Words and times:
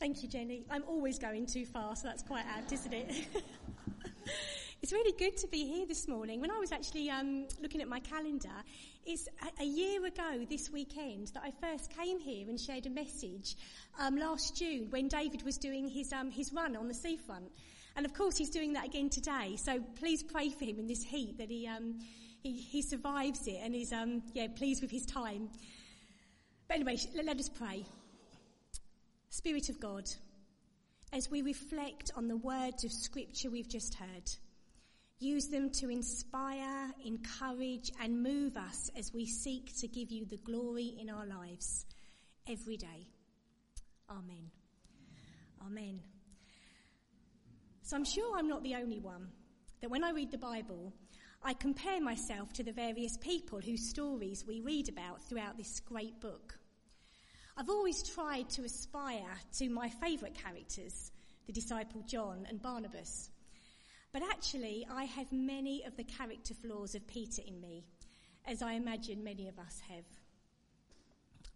Thank 0.00 0.22
you, 0.22 0.28
Jenny. 0.28 0.64
I'm 0.70 0.84
always 0.86 1.18
going 1.18 1.44
too 1.44 1.66
fast, 1.66 2.02
so 2.02 2.08
that's 2.08 2.22
quite 2.22 2.44
apt, 2.46 2.70
isn't 2.70 2.92
it? 2.92 3.26
it's 4.82 4.92
really 4.92 5.12
good 5.18 5.36
to 5.38 5.48
be 5.48 5.64
here 5.66 5.88
this 5.88 6.06
morning. 6.06 6.40
When 6.40 6.52
I 6.52 6.58
was 6.58 6.70
actually 6.70 7.10
um, 7.10 7.48
looking 7.60 7.82
at 7.82 7.88
my 7.88 7.98
calendar, 7.98 8.62
it's 9.04 9.26
a, 9.42 9.62
a, 9.62 9.66
year 9.66 10.06
ago 10.06 10.46
this 10.48 10.70
weekend 10.70 11.32
that 11.34 11.42
I 11.42 11.50
first 11.60 11.90
came 11.96 12.20
here 12.20 12.48
and 12.48 12.60
shared 12.60 12.86
a 12.86 12.90
message 12.90 13.56
um, 13.98 14.16
last 14.16 14.56
June 14.56 14.86
when 14.90 15.08
David 15.08 15.42
was 15.42 15.58
doing 15.58 15.88
his 15.88 16.12
um, 16.12 16.30
his 16.30 16.52
run 16.52 16.76
on 16.76 16.86
the 16.86 16.94
seafront, 16.94 17.50
and 17.96 18.06
of 18.06 18.14
course 18.14 18.36
he's 18.36 18.50
doing 18.50 18.74
that 18.74 18.86
again 18.86 19.10
today. 19.10 19.56
So 19.56 19.80
please 19.96 20.22
pray 20.22 20.50
for 20.50 20.64
him 20.64 20.78
in 20.78 20.86
this 20.86 21.02
heat 21.02 21.38
that 21.38 21.50
he 21.50 21.66
um, 21.66 21.98
he, 22.44 22.52
he 22.52 22.82
survives 22.82 23.48
it 23.48 23.58
and 23.64 23.74
is 23.74 23.92
um, 23.92 24.22
yeah 24.32 24.46
pleased 24.46 24.80
with 24.80 24.92
his 24.92 25.06
time. 25.06 25.48
But 26.68 26.76
anyway, 26.76 26.98
let 27.16 27.40
us 27.40 27.48
pray. 27.48 27.84
Spirit 29.30 29.68
of 29.68 29.78
God, 29.78 30.04
as 31.12 31.30
we 31.30 31.42
reflect 31.42 32.10
on 32.16 32.28
the 32.28 32.36
words 32.36 32.84
of 32.84 32.92
scripture 32.92 33.50
we've 33.50 33.68
just 33.68 33.94
heard, 33.94 34.30
use 35.18 35.48
them 35.48 35.70
to 35.70 35.90
inspire, 35.90 36.90
encourage 37.04 37.92
and 38.00 38.22
move 38.22 38.56
us 38.56 38.90
as 38.96 39.12
we 39.12 39.26
seek 39.26 39.76
to 39.80 39.88
give 39.88 40.10
you 40.10 40.24
the 40.24 40.38
glory 40.38 40.94
in 40.98 41.10
our 41.10 41.26
lives 41.26 41.84
every 42.48 42.78
day. 42.78 43.08
Amen. 44.10 44.50
Amen. 45.66 46.00
So 47.82 47.96
I'm 47.96 48.04
sure 48.04 48.38
I'm 48.38 48.48
not 48.48 48.62
the 48.62 48.76
only 48.76 48.98
one 48.98 49.28
that 49.82 49.90
when 49.90 50.04
I 50.04 50.10
read 50.10 50.30
the 50.30 50.38
Bible, 50.38 50.92
I 51.42 51.52
compare 51.52 52.00
myself 52.00 52.52
to 52.54 52.64
the 52.64 52.72
various 52.72 53.16
people 53.18 53.60
whose 53.60 53.90
stories 53.90 54.44
we 54.46 54.60
read 54.60 54.88
about 54.88 55.22
throughout 55.22 55.58
this 55.58 55.80
great 55.80 56.18
book. 56.20 56.57
I've 57.60 57.70
always 57.70 58.04
tried 58.04 58.48
to 58.50 58.62
aspire 58.62 59.34
to 59.54 59.68
my 59.68 59.88
favourite 59.88 60.36
characters, 60.36 61.10
the 61.48 61.52
disciple 61.52 62.04
John 62.06 62.46
and 62.48 62.62
Barnabas. 62.62 63.30
But 64.12 64.22
actually, 64.22 64.86
I 64.88 65.02
have 65.06 65.32
many 65.32 65.84
of 65.84 65.96
the 65.96 66.04
character 66.04 66.54
flaws 66.54 66.94
of 66.94 67.04
Peter 67.08 67.42
in 67.44 67.60
me, 67.60 67.82
as 68.46 68.62
I 68.62 68.74
imagine 68.74 69.24
many 69.24 69.48
of 69.48 69.58
us 69.58 69.80
have. 69.88 70.04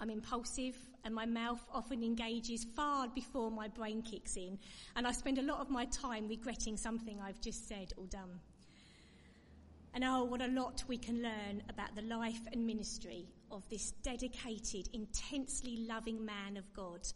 I'm 0.01 0.11
impulsive 0.11 0.75
and 1.05 1.15
my 1.15 1.25
mouth 1.25 1.65
often 1.73 2.03
engages 2.03 2.65
far 2.65 3.07
before 3.07 3.53
my 3.53 3.69
brain 3.69 4.03
kicks 4.03 4.37
in, 4.37 4.59
and 4.97 5.07
I 5.07 5.13
spend 5.13 5.39
a 5.39 5.43
lot 5.43 5.61
of 5.61 5.71
my 5.71 5.85
time 5.85 6.27
regretting 6.27 6.77
something 6.77 7.21
I've 7.21 7.41
just 7.41 7.69
said 7.69 7.93
or 7.97 8.07
done. 8.07 8.41
And 9.95 10.03
oh, 10.03 10.25
what 10.25 10.43
a 10.43 10.49
lot 10.49 10.83
we 10.89 10.99
can 10.99 11.23
learn 11.23 11.63
about 11.69 11.95
the 11.95 12.03
life 12.03 12.41
and 12.53 12.67
ministry 12.67 13.29
of 13.53 13.69
this 13.69 13.93
dedicated, 14.03 14.89
intensely 14.93 15.87
loving 15.89 16.25
man 16.25 16.57
of 16.57 16.73
God. 16.75 17.07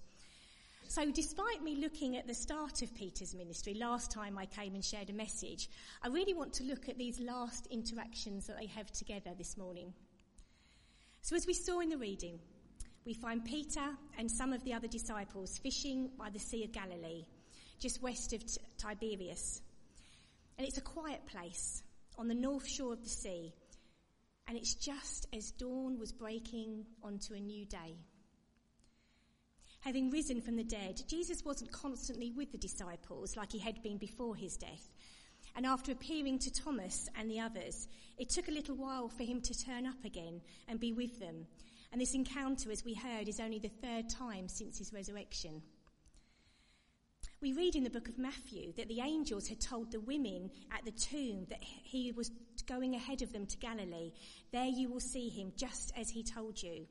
So 0.88 1.10
despite 1.10 1.62
me 1.62 1.76
looking 1.76 2.16
at 2.16 2.28
the 2.28 2.34
start 2.34 2.82
of 2.82 2.94
Peter's 2.94 3.34
ministry, 3.34 3.74
last 3.74 4.10
time 4.12 4.38
I 4.38 4.46
came 4.46 4.74
and 4.74 4.84
shared 4.84 5.10
a 5.10 5.12
message, 5.12 5.68
I 6.02 6.08
really 6.08 6.34
want 6.34 6.52
to 6.54 6.64
look 6.64 6.88
at 6.88 6.96
these 6.96 7.18
last 7.18 7.66
interactions 7.66 8.46
that 8.46 8.58
they 8.58 8.66
have 8.66 8.92
together 8.92 9.32
this 9.36 9.56
morning. 9.56 9.92
So 11.22 11.34
as 11.34 11.46
we 11.46 11.54
saw 11.54 11.80
in 11.80 11.88
the 11.88 11.98
reading, 11.98 12.38
we 13.04 13.14
find 13.14 13.44
Peter 13.44 13.88
and 14.16 14.30
some 14.30 14.52
of 14.52 14.62
the 14.64 14.74
other 14.74 14.88
disciples 14.88 15.58
fishing 15.58 16.10
by 16.16 16.30
the 16.30 16.38
Sea 16.38 16.64
of 16.64 16.72
Galilee, 16.72 17.24
just 17.80 18.00
west 18.00 18.32
of 18.32 18.42
Tiberias. 18.78 19.62
And 20.56 20.66
it's 20.66 20.78
a 20.78 20.82
quiet 20.82 21.26
place 21.26 21.82
on 22.16 22.28
the 22.28 22.34
north 22.34 22.66
shore 22.66 22.92
of 22.92 23.02
the 23.02 23.08
sea, 23.08 23.52
and 24.48 24.56
it's 24.56 24.74
just 24.74 25.26
as 25.34 25.50
dawn 25.52 25.98
was 25.98 26.12
breaking 26.12 26.86
onto 27.02 27.34
a 27.34 27.40
new 27.40 27.64
day. 27.66 27.96
Having 29.80 30.10
risen 30.10 30.40
from 30.40 30.56
the 30.56 30.64
dead, 30.64 31.02
Jesus 31.08 31.44
wasn't 31.44 31.70
constantly 31.72 32.32
with 32.32 32.50
the 32.52 32.58
disciples 32.58 33.36
like 33.36 33.52
he 33.52 33.58
had 33.58 33.82
been 33.82 33.98
before 33.98 34.34
his 34.34 34.56
death. 34.56 34.90
And 35.54 35.64
after 35.64 35.92
appearing 35.92 36.38
to 36.40 36.52
Thomas 36.52 37.08
and 37.18 37.30
the 37.30 37.40
others, 37.40 37.88
it 38.18 38.28
took 38.28 38.48
a 38.48 38.52
little 38.52 38.76
while 38.76 39.08
for 39.08 39.22
him 39.22 39.40
to 39.42 39.64
turn 39.64 39.86
up 39.86 40.04
again 40.04 40.40
and 40.68 40.80
be 40.80 40.92
with 40.92 41.18
them. 41.18 41.46
And 41.92 42.00
this 42.00 42.14
encounter, 42.14 42.70
as 42.70 42.84
we 42.84 42.94
heard, 42.94 43.28
is 43.28 43.40
only 43.40 43.58
the 43.58 43.68
third 43.68 44.08
time 44.08 44.48
since 44.48 44.78
his 44.78 44.92
resurrection. 44.92 45.62
We 47.40 47.52
read 47.52 47.76
in 47.76 47.84
the 47.84 47.90
book 47.90 48.08
of 48.08 48.18
Matthew 48.18 48.72
that 48.76 48.88
the 48.88 49.00
angels 49.00 49.46
had 49.46 49.60
told 49.60 49.92
the 49.92 50.00
women 50.00 50.50
at 50.72 50.84
the 50.84 50.90
tomb 50.90 51.46
that 51.50 51.62
he 51.62 52.10
was 52.12 52.30
going 52.66 52.94
ahead 52.94 53.20
of 53.20 53.32
them 53.32 53.46
to 53.46 53.56
Galilee. 53.58 54.12
There 54.52 54.64
you 54.64 54.90
will 54.90 55.00
see 55.00 55.28
him 55.28 55.52
just 55.56 55.92
as 55.98 56.08
he 56.08 56.22
told 56.22 56.62
you. 56.62 56.86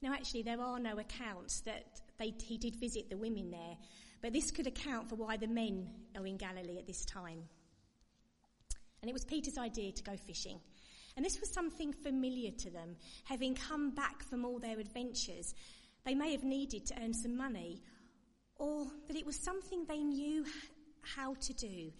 Now 0.00 0.12
actually 0.12 0.42
there 0.42 0.60
are 0.60 0.78
no 0.78 0.98
accounts 0.98 1.60
that 1.60 2.00
they, 2.18 2.32
he 2.42 2.56
did 2.56 2.76
visit 2.76 3.10
the 3.10 3.16
women 3.16 3.50
there, 3.50 3.76
but 4.20 4.32
this 4.32 4.52
could 4.52 4.68
account 4.68 5.08
for 5.08 5.16
why 5.16 5.36
the 5.36 5.48
men 5.48 5.90
are 6.16 6.26
in 6.26 6.36
Galilee 6.36 6.78
at 6.78 6.86
this 6.86 7.04
time. 7.04 7.42
And 9.00 9.08
it 9.08 9.12
was 9.12 9.24
Peter's 9.24 9.58
idea 9.58 9.90
to 9.90 10.02
go 10.04 10.16
fishing. 10.16 10.60
And 11.16 11.26
this 11.26 11.40
was 11.40 11.52
something 11.52 11.92
familiar 11.92 12.52
to 12.52 12.70
them, 12.70 12.96
having 13.24 13.56
come 13.56 13.90
back 13.90 14.22
from 14.22 14.44
all 14.44 14.60
their 14.60 14.78
adventures. 14.78 15.54
They 16.04 16.14
may 16.14 16.32
have 16.32 16.44
needed 16.44 16.86
to 16.86 17.02
earn 17.02 17.12
some 17.12 17.36
money 17.36 17.82
or 18.62 18.86
that 19.08 19.16
it 19.16 19.26
was 19.26 19.34
something 19.34 19.84
they 19.84 20.04
knew 20.04 20.46
how 21.16 21.34
to 21.34 21.52
do. 21.52 21.90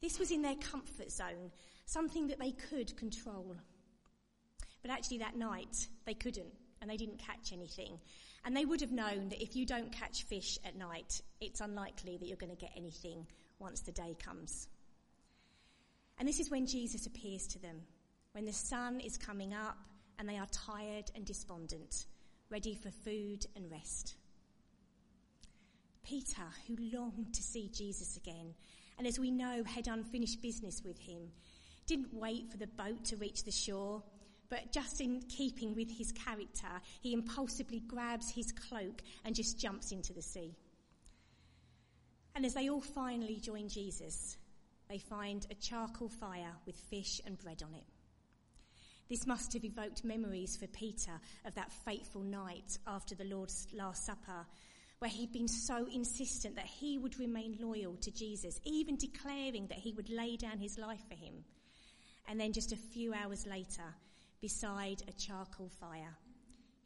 This 0.00 0.18
was 0.18 0.30
in 0.30 0.40
their 0.40 0.54
comfort 0.54 1.12
zone, 1.12 1.52
something 1.84 2.28
that 2.28 2.38
they 2.38 2.52
could 2.52 2.96
control. 2.96 3.54
But 4.80 4.90
actually 4.90 5.18
that 5.18 5.36
night, 5.36 5.88
they 6.06 6.14
couldn't, 6.14 6.54
and 6.80 6.90
they 6.90 6.96
didn't 6.96 7.18
catch 7.18 7.52
anything. 7.52 7.98
And 8.46 8.56
they 8.56 8.64
would 8.64 8.80
have 8.80 8.92
known 8.92 9.28
that 9.28 9.42
if 9.42 9.54
you 9.56 9.66
don't 9.66 9.92
catch 9.92 10.22
fish 10.22 10.58
at 10.64 10.74
night, 10.74 11.20
it's 11.42 11.60
unlikely 11.60 12.16
that 12.16 12.26
you're 12.26 12.38
going 12.38 12.56
to 12.56 12.56
get 12.56 12.72
anything 12.74 13.26
once 13.58 13.82
the 13.82 13.92
day 13.92 14.16
comes. 14.18 14.68
And 16.18 16.26
this 16.26 16.40
is 16.40 16.50
when 16.50 16.66
Jesus 16.66 17.04
appears 17.04 17.46
to 17.48 17.58
them, 17.58 17.82
when 18.32 18.46
the 18.46 18.54
sun 18.54 19.00
is 19.00 19.18
coming 19.18 19.52
up 19.52 19.76
and 20.18 20.26
they 20.26 20.38
are 20.38 20.48
tired 20.50 21.10
and 21.14 21.26
despondent, 21.26 22.06
ready 22.48 22.74
for 22.74 22.90
food 22.90 23.44
and 23.54 23.70
rest. 23.70 24.14
Peter, 26.06 26.42
who 26.68 26.76
longed 26.96 27.34
to 27.34 27.42
see 27.42 27.68
Jesus 27.74 28.16
again, 28.16 28.54
and 28.96 29.06
as 29.06 29.18
we 29.18 29.30
know, 29.30 29.64
had 29.64 29.88
unfinished 29.88 30.40
business 30.40 30.82
with 30.84 30.98
him, 30.98 31.22
didn't 31.86 32.14
wait 32.14 32.50
for 32.50 32.56
the 32.56 32.66
boat 32.66 33.04
to 33.04 33.16
reach 33.16 33.42
the 33.42 33.50
shore, 33.50 34.02
but 34.48 34.72
just 34.72 35.00
in 35.00 35.20
keeping 35.22 35.74
with 35.74 35.90
his 35.90 36.12
character, 36.12 36.68
he 37.00 37.12
impulsively 37.12 37.80
grabs 37.80 38.30
his 38.30 38.52
cloak 38.52 39.02
and 39.24 39.34
just 39.34 39.58
jumps 39.58 39.90
into 39.90 40.12
the 40.12 40.22
sea. 40.22 40.54
And 42.36 42.46
as 42.46 42.54
they 42.54 42.68
all 42.68 42.80
finally 42.80 43.40
join 43.40 43.68
Jesus, 43.68 44.36
they 44.88 44.98
find 44.98 45.44
a 45.50 45.54
charcoal 45.54 46.08
fire 46.08 46.52
with 46.66 46.76
fish 46.76 47.20
and 47.26 47.36
bread 47.38 47.62
on 47.64 47.74
it. 47.74 47.84
This 49.08 49.26
must 49.26 49.52
have 49.54 49.64
evoked 49.64 50.04
memories 50.04 50.56
for 50.56 50.66
Peter 50.68 51.20
of 51.44 51.54
that 51.54 51.72
fateful 51.72 52.22
night 52.22 52.78
after 52.86 53.14
the 53.14 53.24
Lord's 53.24 53.66
Last 53.72 54.04
Supper 54.04 54.46
where 54.98 55.10
he'd 55.10 55.32
been 55.32 55.48
so 55.48 55.86
insistent 55.92 56.56
that 56.56 56.64
he 56.64 56.98
would 56.98 57.18
remain 57.18 57.58
loyal 57.60 57.96
to 57.96 58.10
Jesus, 58.10 58.60
even 58.64 58.96
declaring 58.96 59.66
that 59.66 59.78
he 59.78 59.92
would 59.92 60.08
lay 60.08 60.36
down 60.36 60.58
his 60.58 60.78
life 60.78 61.02
for 61.08 61.14
him. 61.14 61.44
And 62.28 62.40
then 62.40 62.52
just 62.52 62.72
a 62.72 62.76
few 62.76 63.12
hours 63.12 63.46
later, 63.46 63.94
beside 64.40 65.02
a 65.06 65.12
charcoal 65.12 65.68
fire, 65.80 66.16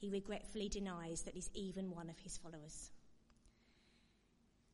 he 0.00 0.08
regretfully 0.08 0.68
denies 0.68 1.22
that 1.22 1.34
he's 1.34 1.50
even 1.54 1.90
one 1.90 2.08
of 2.08 2.18
his 2.18 2.36
followers. 2.38 2.90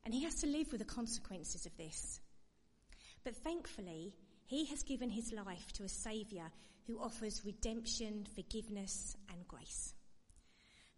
And 0.03 0.13
he 0.13 0.23
has 0.23 0.35
to 0.35 0.47
live 0.47 0.71
with 0.71 0.79
the 0.79 0.85
consequences 0.85 1.65
of 1.65 1.75
this. 1.77 2.19
But 3.23 3.35
thankfully, 3.35 4.13
he 4.45 4.65
has 4.67 4.83
given 4.83 5.09
his 5.09 5.33
life 5.33 5.73
to 5.73 5.83
a 5.83 5.89
saviour 5.89 6.49
who 6.87 6.99
offers 6.99 7.43
redemption, 7.45 8.25
forgiveness 8.33 9.17
and 9.29 9.45
grace. 9.47 9.93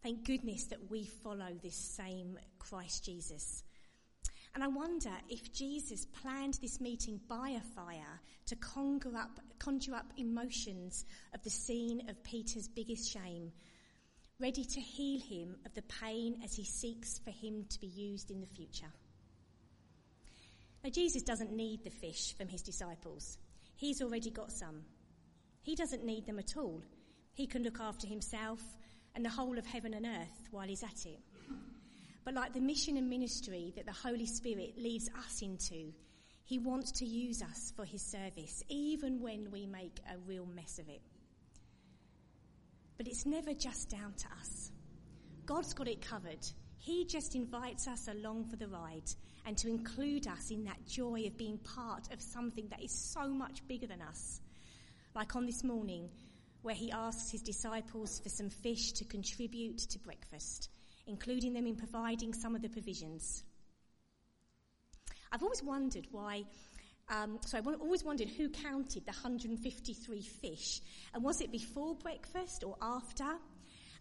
Thank 0.02 0.26
goodness 0.26 0.66
that 0.66 0.90
we 0.90 1.06
follow 1.24 1.50
this 1.62 1.76
same 1.76 2.40
Christ 2.58 3.04
Jesus. 3.04 3.64
And 4.56 4.64
I 4.64 4.68
wonder 4.68 5.12
if 5.30 5.54
Jesus 5.54 6.06
planned 6.06 6.58
this 6.62 6.80
meeting 6.80 7.20
by 7.28 7.50
a 7.50 7.76
fire 7.76 8.22
to 8.48 8.56
conjure 8.56 9.16
up, 9.18 9.40
conjure 9.60 9.96
up 9.96 10.12
emotions 10.18 11.06
of 11.34 11.44
the 11.44 11.50
scene 11.50 12.10
of 12.10 12.24
Peter's 12.24 12.68
biggest 12.68 13.12
shame, 13.12 13.52
ready 14.40 14.64
to 14.64 14.80
heal 14.80 15.20
him 15.20 15.58
of 15.66 15.74
the 15.76 15.84
pain 15.84 16.42
as 16.44 16.56
he 16.56 16.64
seeks 16.64 17.20
for 17.20 17.32
him 17.32 17.66
to 17.70 17.80
be 17.80 17.88
used 17.88 18.32
in 18.32 18.40
the 18.40 18.48
future. 18.48 18.92
Now 20.84 20.90
Jesus 20.90 21.24
doesn't 21.24 21.52
need 21.52 21.84
the 21.84 21.90
fish 21.90 22.36
from 22.38 22.48
his 22.48 22.62
disciples. 22.62 23.38
He's 23.76 24.02
already 24.02 24.32
got 24.32 24.52
some. 24.52 24.82
He 25.62 25.76
doesn't 25.76 26.06
need 26.06 26.26
them 26.26 26.40
at 26.40 26.56
all. 26.56 26.82
He 27.34 27.48
can 27.48 27.64
look 27.64 27.80
after 27.80 28.08
himself 28.08 28.62
and 29.16 29.26
the 29.26 29.30
whole 29.30 29.58
of 29.58 29.66
heaven 29.66 29.94
and 29.94 30.06
earth 30.06 30.48
while 30.52 30.68
he's 30.68 30.84
at 30.84 31.06
it. 31.06 31.20
But 32.24 32.34
like 32.34 32.54
the 32.54 32.62
mission 32.62 32.98
and 32.98 33.10
ministry 33.10 33.74
that 33.76 33.86
the 33.86 33.92
Holy 33.92 34.26
Spirit 34.26 34.78
leads 34.78 35.10
us 35.10 35.42
into, 35.42 35.94
he 36.44 36.60
wants 36.60 36.92
to 36.94 37.06
use 37.06 37.42
us 37.42 37.74
for 37.76 37.86
his 37.86 38.02
service, 38.02 38.64
even 38.70 39.22
when 39.22 39.52
we 39.52 39.66
make 39.66 40.00
a 40.12 40.18
real 40.28 40.46
mess 40.46 40.80
of 40.80 40.90
it. 40.90 41.02
But 42.98 43.08
it's 43.08 43.26
never 43.26 43.54
just 43.54 43.90
down 43.90 44.14
to 44.14 44.28
us. 44.40 44.72
God's 45.46 45.74
got 45.74 45.88
it 45.88 46.02
covered. 46.02 46.46
He 46.78 47.06
just 47.06 47.36
invites 47.36 47.88
us 47.88 48.08
along 48.08 48.46
for 48.46 48.56
the 48.56 48.68
ride 48.68 49.10
and 49.46 49.58
to 49.58 49.68
include 49.70 50.28
us 50.28 50.52
in 50.52 50.66
that 50.66 50.86
joy 50.86 51.24
of 51.26 51.38
being 51.38 51.58
part 51.60 52.12
of 52.12 52.22
something 52.22 52.68
that 52.70 52.84
is 52.84 52.92
so 52.92 53.28
much 53.28 53.68
bigger 53.68 53.88
than 53.88 54.02
us. 54.02 54.42
Like 55.16 55.36
on 55.36 55.46
this 55.46 55.64
morning, 55.64 56.10
where 56.62 56.76
he 56.76 56.92
asks 56.92 57.32
his 57.32 57.42
disciples 57.42 58.20
for 58.20 58.30
some 58.30 58.50
fish 58.50 58.92
to 58.94 59.06
contribute 59.06 59.78
to 59.78 60.00
breakfast, 60.00 60.70
including 61.08 61.54
them 61.54 61.68
in 61.68 61.76
providing 61.76 62.34
some 62.34 62.56
of 62.56 62.62
the 62.62 62.70
provisions. 62.70 63.44
I've 65.32 65.44
always 65.44 65.64
wondered 65.64 66.08
why 66.12 66.46
um, 67.10 67.40
so 67.44 67.58
I 67.58 67.62
always 67.62 68.04
wondered 68.04 68.30
who 68.30 68.50
counted 68.50 69.06
the 69.06 69.12
153 69.12 70.22
fish, 70.22 70.82
and 71.14 71.24
was 71.24 71.42
it 71.42 71.52
before 71.52 71.96
breakfast 71.96 72.64
or 72.64 72.76
after? 72.82 73.26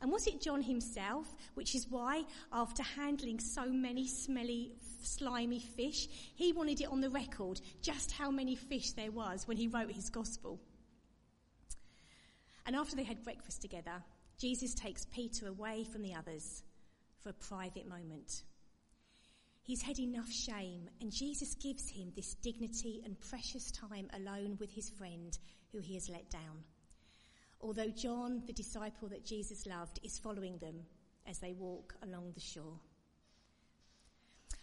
And 0.01 0.13
was 0.13 0.27
it 0.27 0.41
John 0.41 0.63
himself, 0.63 1.35
which 1.55 1.75
is 1.75 1.89
why, 1.89 2.23
after 2.53 2.83
handling 2.83 3.41
so 3.41 3.65
many 3.67 4.07
smelly, 4.07 4.73
slimy 5.03 5.59
fish, 5.59 6.07
he 6.37 6.53
wanted 6.53 6.81
it 6.83 6.93
on 6.93 7.01
the 7.01 7.11
record 7.11 7.61
just 7.83 8.13
how 8.13 8.31
many 8.31 8.55
fish 8.55 8.93
there 8.93 9.11
was 9.11 9.49
when 9.49 9.57
he 9.57 9.67
wrote 9.67 9.91
his 9.91 10.11
gospel. 10.11 10.61
And 12.69 12.77
after 12.77 12.97
they 12.97 13.03
had 13.03 13.25
breakfast 13.25 13.63
together, 13.63 14.05
Jesus 14.39 14.75
takes 14.75 15.07
Peter 15.07 15.47
away 15.49 15.85
from 15.85 16.03
the 16.03 16.15
others 16.15 16.63
for 17.23 17.31
a 17.31 17.33
private 17.33 17.89
moment. 17.89 18.43
He's 19.63 19.81
had 19.81 19.99
enough 19.99 20.31
shame, 20.31 20.91
and 21.01 21.11
Jesus 21.11 21.55
gives 21.55 21.89
him 21.89 22.13
this 22.15 22.35
dignity 22.35 23.01
and 23.07 23.19
precious 23.31 23.71
time 23.71 24.11
alone 24.13 24.59
with 24.61 24.71
his 24.71 24.91
friend 24.91 25.33
who 25.73 25.79
he 25.79 25.95
has 25.95 26.11
let 26.11 26.29
down. 26.29 26.63
Although 27.63 27.89
John, 27.89 28.43
the 28.47 28.53
disciple 28.53 29.09
that 29.09 29.25
Jesus 29.25 29.65
loved, 29.65 29.99
is 30.05 30.19
following 30.19 30.59
them 30.59 30.81
as 31.27 31.39
they 31.39 31.55
walk 31.55 31.95
along 32.03 32.33
the 32.35 32.41
shore. 32.41 32.79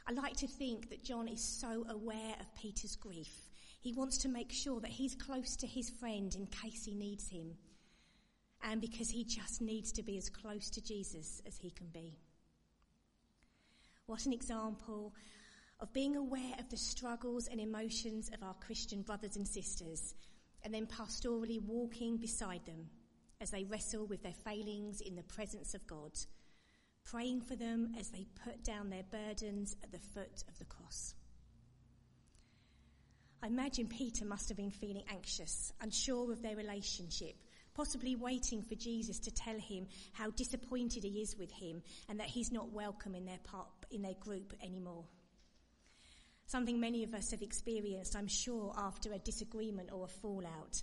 I 0.07 0.11
like 0.11 0.35
to 0.37 0.47
think 0.47 0.91
that 0.91 1.03
John 1.03 1.27
is 1.27 1.59
so 1.59 1.83
aware 1.89 2.35
of 2.39 2.55
Peter's 2.55 2.97
grief. 2.97 3.33
He 3.81 3.93
wants 3.93 4.19
to 4.19 4.29
make 4.29 4.51
sure 4.51 4.79
that 4.81 4.91
he's 4.91 5.15
close 5.15 5.55
to 5.55 5.65
his 5.65 5.89
friend 5.89 6.35
in 6.35 6.45
case 6.45 6.85
he 6.85 6.93
needs 6.93 7.27
him. 7.27 7.55
And 8.63 8.81
because 8.81 9.09
he 9.09 9.23
just 9.23 9.61
needs 9.61 9.91
to 9.93 10.03
be 10.03 10.17
as 10.17 10.29
close 10.29 10.69
to 10.71 10.81
Jesus 10.81 11.41
as 11.45 11.57
he 11.57 11.69
can 11.69 11.87
be. 11.87 12.17
What 14.07 14.25
an 14.25 14.33
example 14.33 15.13
of 15.79 15.93
being 15.93 16.15
aware 16.15 16.53
of 16.59 16.69
the 16.69 16.77
struggles 16.77 17.47
and 17.47 17.59
emotions 17.59 18.29
of 18.33 18.41
our 18.43 18.55
Christian 18.55 19.01
brothers 19.01 19.35
and 19.35 19.47
sisters 19.47 20.15
and 20.63 20.73
then 20.73 20.87
pastorally 20.87 21.61
walking 21.61 22.17
beside 22.17 22.65
them 22.65 22.89
as 23.39 23.51
they 23.51 23.65
wrestle 23.65 24.05
with 24.07 24.23
their 24.23 24.33
failings 24.33 25.01
in 25.01 25.15
the 25.15 25.23
presence 25.23 25.73
of 25.73 25.85
God, 25.85 26.11
praying 27.03 27.41
for 27.41 27.55
them 27.55 27.93
as 27.99 28.09
they 28.09 28.25
put 28.43 28.63
down 28.63 28.89
their 28.89 29.03
burdens 29.03 29.75
at 29.83 29.91
the 29.91 29.99
foot 29.99 30.43
of 30.47 30.57
the 30.57 30.65
cross. 30.65 31.13
I 33.43 33.47
imagine 33.47 33.87
Peter 33.87 34.25
must 34.25 34.49
have 34.49 34.57
been 34.57 34.71
feeling 34.71 35.03
anxious, 35.09 35.71
unsure 35.81 36.31
of 36.31 36.41
their 36.41 36.55
relationship, 36.55 37.35
possibly 37.75 38.15
waiting 38.15 38.61
for 38.61 38.75
Jesus 38.75 39.19
to 39.19 39.31
tell 39.31 39.59
him 39.59 39.87
how 40.13 40.31
disappointed 40.31 41.03
he 41.03 41.21
is 41.21 41.37
with 41.37 41.51
him 41.51 41.83
and 42.09 42.19
that 42.19 42.27
he's 42.27 42.51
not 42.51 42.71
welcome 42.71 43.13
in 43.13 43.25
their 43.25 43.39
part, 43.43 43.67
in 43.91 44.01
their 44.01 44.15
group 44.15 44.53
anymore. 44.63 45.03
Something 46.47 46.79
many 46.79 47.03
of 47.03 47.13
us 47.13 47.31
have 47.31 47.41
experienced, 47.41 48.15
I'm 48.15 48.27
sure, 48.27 48.73
after 48.77 49.11
a 49.11 49.19
disagreement 49.19 49.89
or 49.91 50.05
a 50.05 50.07
fallout. 50.07 50.81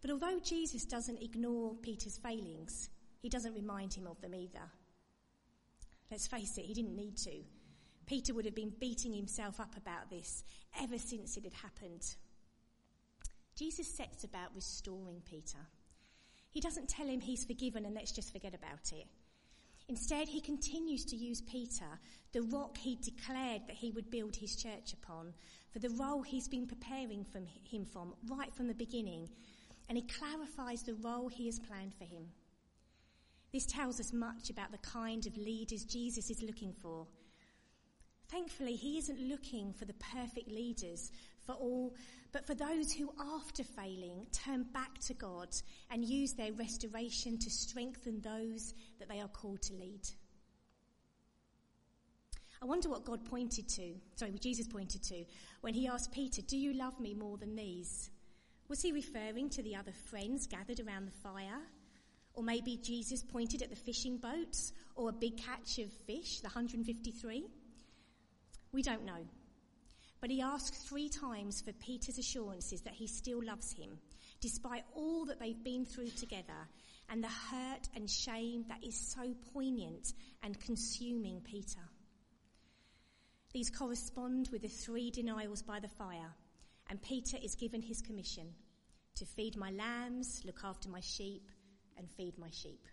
But 0.00 0.10
although 0.10 0.38
Jesus 0.40 0.84
doesn't 0.84 1.22
ignore 1.22 1.74
Peter's 1.74 2.16
failings, 2.16 2.88
he 3.20 3.28
doesn't 3.28 3.54
remind 3.54 3.92
him 3.92 4.06
of 4.06 4.20
them 4.20 4.34
either. 4.34 4.70
Let's 6.10 6.28
face 6.28 6.56
it, 6.56 6.64
he 6.64 6.74
didn't 6.74 6.96
need 6.96 7.16
to. 7.18 7.42
Peter 8.06 8.32
would 8.32 8.46
have 8.46 8.54
been 8.54 8.72
beating 8.80 9.12
himself 9.12 9.60
up 9.60 9.76
about 9.76 10.08
this 10.08 10.44
ever 10.80 10.96
since 10.96 11.36
it 11.36 11.44
had 11.44 11.52
happened. 11.52 12.14
Jesus 13.54 13.88
sets 13.88 14.24
about 14.24 14.54
restoring 14.54 15.20
Peter. 15.28 15.58
He 16.58 16.62
doesn't 16.62 16.88
tell 16.88 17.06
him 17.06 17.20
he's 17.20 17.44
forgiven 17.44 17.84
and 17.86 17.94
let's 17.94 18.10
just 18.10 18.32
forget 18.32 18.52
about 18.52 18.90
it. 18.90 19.06
Instead, 19.88 20.26
he 20.26 20.40
continues 20.40 21.04
to 21.04 21.14
use 21.14 21.40
Peter, 21.40 22.00
the 22.32 22.42
rock 22.42 22.76
he 22.76 22.96
declared 22.96 23.62
that 23.68 23.76
he 23.76 23.92
would 23.92 24.10
build 24.10 24.34
his 24.34 24.56
church 24.56 24.92
upon, 24.92 25.32
for 25.72 25.78
the 25.78 25.90
role 25.90 26.20
he's 26.20 26.48
been 26.48 26.66
preparing 26.66 27.24
from 27.24 27.46
him 27.62 27.84
from 27.84 28.12
right 28.28 28.52
from 28.52 28.66
the 28.66 28.74
beginning, 28.74 29.28
and 29.88 29.96
he 29.96 30.02
clarifies 30.02 30.82
the 30.82 30.96
role 30.96 31.28
he 31.28 31.46
has 31.46 31.60
planned 31.60 31.94
for 31.94 32.02
him. 32.02 32.26
This 33.52 33.64
tells 33.64 34.00
us 34.00 34.12
much 34.12 34.50
about 34.50 34.72
the 34.72 34.78
kind 34.78 35.28
of 35.28 35.36
leaders 35.36 35.84
Jesus 35.84 36.28
is 36.28 36.42
looking 36.42 36.72
for. 36.82 37.06
Thankfully, 38.30 38.76
he 38.76 38.98
isn't 38.98 39.20
looking 39.20 39.72
for 39.72 39.86
the 39.86 39.94
perfect 39.94 40.50
leaders 40.50 41.10
for 41.46 41.52
all, 41.52 41.94
but 42.30 42.46
for 42.46 42.54
those 42.54 42.92
who, 42.92 43.10
after 43.36 43.64
failing, 43.64 44.26
turn 44.32 44.64
back 44.74 44.98
to 45.06 45.14
God 45.14 45.48
and 45.90 46.04
use 46.04 46.34
their 46.34 46.52
restoration 46.52 47.38
to 47.38 47.50
strengthen 47.50 48.20
those 48.20 48.74
that 48.98 49.08
they 49.08 49.20
are 49.20 49.28
called 49.28 49.62
to 49.62 49.74
lead. 49.74 50.06
I 52.60 52.66
wonder 52.66 52.90
what 52.90 53.04
God 53.04 53.24
pointed 53.24 53.68
to, 53.68 53.94
sorry, 54.16 54.32
what 54.32 54.42
Jesus 54.42 54.66
pointed 54.66 55.02
to, 55.04 55.24
when 55.62 55.74
he 55.74 55.88
asked 55.88 56.12
Peter, 56.12 56.42
Do 56.42 56.58
you 56.58 56.74
love 56.74 57.00
me 57.00 57.14
more 57.14 57.38
than 57.38 57.56
these? 57.56 58.10
Was 58.68 58.82
he 58.82 58.92
referring 58.92 59.48
to 59.50 59.62
the 59.62 59.76
other 59.76 59.92
friends 59.92 60.46
gathered 60.46 60.80
around 60.80 61.06
the 61.06 61.28
fire? 61.28 61.60
Or 62.34 62.42
maybe 62.42 62.76
Jesus 62.76 63.22
pointed 63.22 63.62
at 63.62 63.70
the 63.70 63.76
fishing 63.76 64.18
boats 64.18 64.72
or 64.96 65.08
a 65.08 65.12
big 65.12 65.38
catch 65.38 65.78
of 65.78 65.90
fish, 66.06 66.40
the 66.40 66.48
153? 66.48 67.46
We 68.72 68.82
don't 68.82 69.04
know. 69.04 69.26
But 70.20 70.30
he 70.30 70.42
asks 70.42 70.78
three 70.78 71.08
times 71.08 71.60
for 71.60 71.72
Peter's 71.72 72.18
assurances 72.18 72.80
that 72.82 72.94
he 72.94 73.06
still 73.06 73.42
loves 73.44 73.72
him, 73.72 73.98
despite 74.40 74.84
all 74.94 75.24
that 75.26 75.38
they've 75.38 75.62
been 75.62 75.84
through 75.84 76.10
together 76.10 76.68
and 77.08 77.22
the 77.22 77.28
hurt 77.28 77.88
and 77.94 78.10
shame 78.10 78.64
that 78.68 78.84
is 78.84 78.96
so 79.14 79.34
poignant 79.52 80.12
and 80.42 80.60
consuming 80.60 81.40
Peter. 81.40 81.80
These 83.52 83.70
correspond 83.70 84.48
with 84.52 84.62
the 84.62 84.68
three 84.68 85.10
denials 85.10 85.62
by 85.62 85.80
the 85.80 85.88
fire, 85.88 86.34
and 86.90 87.00
Peter 87.00 87.38
is 87.42 87.54
given 87.54 87.80
his 87.80 88.02
commission 88.02 88.48
to 89.16 89.24
feed 89.24 89.56
my 89.56 89.70
lambs, 89.70 90.42
look 90.44 90.60
after 90.64 90.88
my 90.88 91.00
sheep, 91.00 91.50
and 91.96 92.10
feed 92.10 92.38
my 92.38 92.50
sheep. 92.50 92.86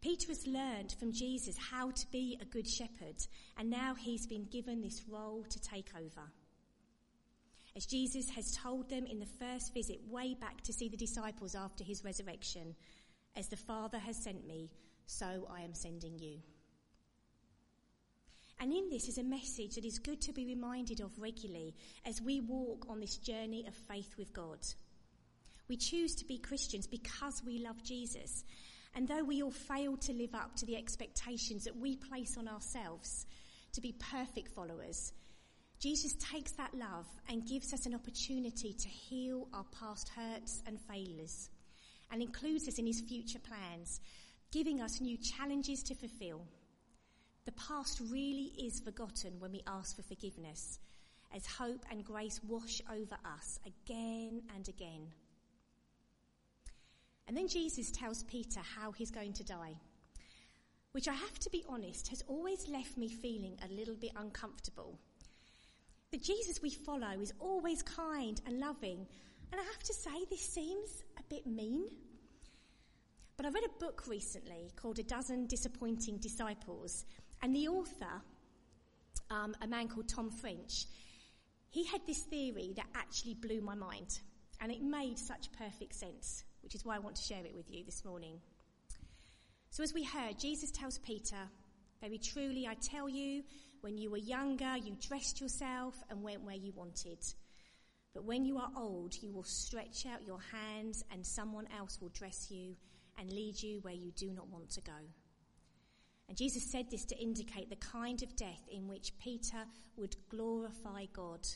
Peter 0.00 0.28
has 0.28 0.46
learned 0.46 0.94
from 0.98 1.12
Jesus 1.12 1.56
how 1.70 1.90
to 1.90 2.06
be 2.12 2.38
a 2.40 2.44
good 2.44 2.68
shepherd, 2.68 3.16
and 3.56 3.68
now 3.68 3.94
he's 3.94 4.26
been 4.26 4.44
given 4.44 4.80
this 4.80 5.02
role 5.08 5.44
to 5.50 5.60
take 5.60 5.90
over. 5.96 6.30
As 7.76 7.84
Jesus 7.86 8.30
has 8.30 8.56
told 8.56 8.88
them 8.88 9.06
in 9.06 9.18
the 9.18 9.26
first 9.26 9.74
visit 9.74 10.00
way 10.08 10.34
back 10.34 10.62
to 10.62 10.72
see 10.72 10.88
the 10.88 10.96
disciples 10.96 11.54
after 11.54 11.82
his 11.82 12.04
resurrection, 12.04 12.74
as 13.36 13.48
the 13.48 13.56
Father 13.56 13.98
has 13.98 14.16
sent 14.16 14.46
me, 14.46 14.70
so 15.06 15.48
I 15.50 15.62
am 15.62 15.74
sending 15.74 16.18
you. 16.18 16.38
And 18.60 18.72
in 18.72 18.90
this 18.90 19.08
is 19.08 19.18
a 19.18 19.22
message 19.22 19.76
that 19.76 19.84
is 19.84 19.98
good 19.98 20.20
to 20.22 20.32
be 20.32 20.44
reminded 20.44 21.00
of 21.00 21.18
regularly 21.18 21.74
as 22.04 22.20
we 22.20 22.40
walk 22.40 22.86
on 22.88 23.00
this 23.00 23.16
journey 23.16 23.64
of 23.66 23.74
faith 23.74 24.14
with 24.18 24.32
God. 24.32 24.58
We 25.68 25.76
choose 25.76 26.14
to 26.16 26.24
be 26.24 26.38
Christians 26.38 26.86
because 26.86 27.42
we 27.46 27.58
love 27.58 27.82
Jesus 27.84 28.44
and 28.94 29.06
though 29.06 29.24
we 29.24 29.42
all 29.42 29.50
fail 29.50 29.96
to 29.96 30.12
live 30.12 30.34
up 30.34 30.56
to 30.56 30.66
the 30.66 30.76
expectations 30.76 31.64
that 31.64 31.76
we 31.76 31.96
place 31.96 32.36
on 32.36 32.48
ourselves 32.48 33.26
to 33.72 33.80
be 33.80 33.94
perfect 33.98 34.48
followers, 34.48 35.12
Jesus 35.80 36.14
takes 36.14 36.52
that 36.52 36.74
love 36.74 37.06
and 37.28 37.46
gives 37.46 37.72
us 37.72 37.86
an 37.86 37.94
opportunity 37.94 38.72
to 38.72 38.88
heal 38.88 39.46
our 39.52 39.66
past 39.78 40.08
hurts 40.08 40.62
and 40.66 40.80
failures 40.80 41.50
and 42.10 42.20
includes 42.20 42.66
us 42.66 42.78
in 42.78 42.86
his 42.86 43.00
future 43.00 43.38
plans, 43.38 44.00
giving 44.50 44.80
us 44.80 45.00
new 45.00 45.16
challenges 45.18 45.82
to 45.84 45.94
fulfill. 45.94 46.42
The 47.44 47.52
past 47.52 48.00
really 48.10 48.52
is 48.58 48.80
forgotten 48.80 49.34
when 49.38 49.52
we 49.52 49.62
ask 49.66 49.94
for 49.96 50.02
forgiveness 50.02 50.80
as 51.34 51.46
hope 51.46 51.84
and 51.90 52.04
grace 52.04 52.40
wash 52.46 52.80
over 52.90 53.16
us 53.24 53.60
again 53.66 54.42
and 54.54 54.68
again. 54.68 55.12
And 57.28 57.36
then 57.36 57.46
Jesus 57.46 57.90
tells 57.90 58.22
Peter 58.22 58.60
how 58.60 58.90
he's 58.90 59.10
going 59.10 59.34
to 59.34 59.44
die, 59.44 59.74
which 60.92 61.08
I 61.08 61.12
have 61.12 61.38
to 61.40 61.50
be 61.50 61.62
honest 61.68 62.08
has 62.08 62.24
always 62.26 62.66
left 62.68 62.96
me 62.96 63.10
feeling 63.10 63.58
a 63.62 63.72
little 63.72 63.96
bit 63.96 64.12
uncomfortable. 64.16 64.98
The 66.10 66.16
Jesus 66.16 66.62
we 66.62 66.70
follow 66.70 67.20
is 67.20 67.34
always 67.38 67.82
kind 67.82 68.40
and 68.46 68.58
loving, 68.58 69.06
and 69.52 69.60
I 69.60 69.64
have 69.64 69.82
to 69.82 69.92
say 69.92 70.24
this 70.30 70.40
seems 70.40 71.04
a 71.18 71.22
bit 71.28 71.46
mean. 71.46 71.84
But 73.36 73.44
I 73.44 73.50
read 73.50 73.64
a 73.64 73.78
book 73.78 74.04
recently 74.08 74.70
called 74.74 74.98
A 74.98 75.02
Dozen 75.02 75.48
Disappointing 75.48 76.16
Disciples, 76.16 77.04
and 77.42 77.54
the 77.54 77.68
author, 77.68 78.22
um, 79.30 79.54
a 79.60 79.66
man 79.66 79.88
called 79.88 80.08
Tom 80.08 80.30
French, 80.30 80.86
he 81.68 81.84
had 81.84 82.00
this 82.06 82.22
theory 82.22 82.72
that 82.76 82.86
actually 82.94 83.34
blew 83.34 83.60
my 83.60 83.74
mind, 83.74 84.18
and 84.62 84.72
it 84.72 84.80
made 84.80 85.18
such 85.18 85.52
perfect 85.52 85.94
sense 85.94 86.44
which 86.68 86.74
is 86.74 86.84
why 86.84 86.96
I 86.96 86.98
want 86.98 87.16
to 87.16 87.22
share 87.22 87.46
it 87.46 87.54
with 87.54 87.70
you 87.70 87.82
this 87.82 88.04
morning. 88.04 88.40
So 89.70 89.82
as 89.82 89.94
we 89.94 90.04
heard, 90.04 90.38
Jesus 90.38 90.70
tells 90.70 90.98
Peter 90.98 91.48
Very 92.02 92.18
truly, 92.18 92.66
I 92.66 92.74
tell 92.74 93.08
you, 93.08 93.42
when 93.80 93.96
you 93.96 94.10
were 94.10 94.18
younger, 94.18 94.76
you 94.76 94.94
dressed 95.00 95.40
yourself 95.40 95.94
and 96.10 96.22
went 96.22 96.44
where 96.44 96.54
you 96.54 96.74
wanted. 96.76 97.24
But 98.12 98.24
when 98.24 98.44
you 98.44 98.58
are 98.58 98.68
old, 98.76 99.14
you 99.22 99.32
will 99.32 99.44
stretch 99.44 100.04
out 100.04 100.26
your 100.26 100.40
hands 100.52 101.02
and 101.10 101.24
someone 101.24 101.66
else 101.74 102.02
will 102.02 102.10
dress 102.10 102.50
you 102.50 102.76
and 103.18 103.32
lead 103.32 103.62
you 103.62 103.80
where 103.80 103.94
you 103.94 104.12
do 104.14 104.30
not 104.30 104.48
want 104.48 104.68
to 104.72 104.82
go. 104.82 105.00
And 106.28 106.36
Jesus 106.36 106.70
said 106.70 106.90
this 106.90 107.06
to 107.06 107.16
indicate 107.16 107.70
the 107.70 107.76
kind 107.76 108.22
of 108.22 108.36
death 108.36 108.68
in 108.70 108.88
which 108.88 109.18
Peter 109.18 109.64
would 109.96 110.16
glorify 110.28 111.06
God, 111.14 111.48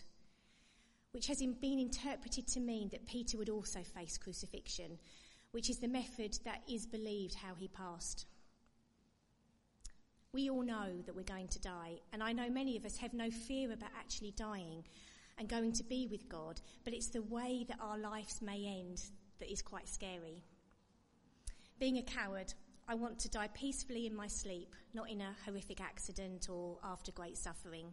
which 1.12 1.26
has 1.26 1.42
been 1.60 1.78
interpreted 1.78 2.46
to 2.48 2.60
mean 2.60 2.88
that 2.88 3.06
Peter 3.06 3.36
would 3.38 3.50
also 3.50 3.80
face 3.82 4.18
crucifixion, 4.18 4.98
which 5.52 5.68
is 5.68 5.78
the 5.78 5.88
method 5.88 6.38
that 6.44 6.62
is 6.68 6.86
believed 6.86 7.34
how 7.34 7.54
he 7.54 7.68
passed. 7.68 8.26
We 10.32 10.48
all 10.48 10.62
know 10.62 10.88
that 11.04 11.14
we're 11.14 11.22
going 11.22 11.48
to 11.48 11.60
die, 11.60 12.00
and 12.12 12.22
I 12.22 12.32
know 12.32 12.48
many 12.48 12.76
of 12.76 12.86
us 12.86 12.96
have 12.96 13.12
no 13.12 13.30
fear 13.30 13.70
about 13.70 13.90
actually 13.98 14.32
dying 14.34 14.82
and 15.38 15.48
going 15.48 15.72
to 15.72 15.84
be 15.84 16.06
with 16.06 16.28
God, 16.28 16.60
but 16.84 16.94
it's 16.94 17.08
the 17.08 17.22
way 17.22 17.66
that 17.68 17.78
our 17.80 17.98
lives 17.98 18.40
may 18.40 18.80
end 18.80 19.02
that 19.38 19.52
is 19.52 19.60
quite 19.60 19.88
scary. 19.88 20.42
Being 21.78 21.98
a 21.98 22.02
coward, 22.02 22.54
I 22.88 22.94
want 22.94 23.18
to 23.20 23.28
die 23.28 23.48
peacefully 23.52 24.06
in 24.06 24.14
my 24.14 24.26
sleep, 24.26 24.74
not 24.94 25.10
in 25.10 25.20
a 25.20 25.36
horrific 25.44 25.82
accident 25.82 26.48
or 26.48 26.78
after 26.82 27.12
great 27.12 27.36
suffering. 27.36 27.92